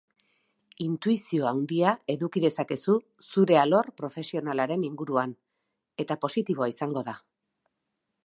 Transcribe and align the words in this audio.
Intuizio 0.83 1.43
handia 1.49 1.91
eduki 2.13 2.41
dezakezu 2.45 2.95
zure 3.27 3.59
alor 3.63 3.91
profesionalaren 4.01 4.87
inguruan, 4.89 5.37
eta 6.05 6.17
positiboa 6.27 6.73
izango 6.73 7.05
da. 7.11 7.17